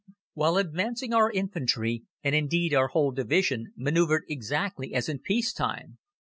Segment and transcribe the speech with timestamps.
[0.33, 5.99] While advancing our infantry, and indeed, our whole division, manoeuvred exactly as in peace time.